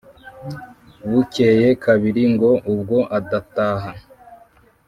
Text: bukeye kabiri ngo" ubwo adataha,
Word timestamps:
bukeye 1.09 1.67
kabiri 1.83 2.23
ngo" 2.33 2.51
ubwo 2.73 2.97
adataha, 3.17 3.91